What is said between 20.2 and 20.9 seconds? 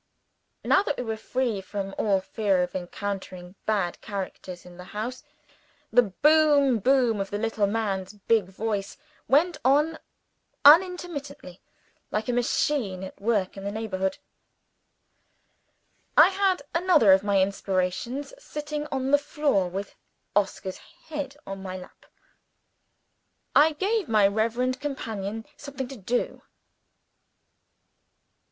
Oscar's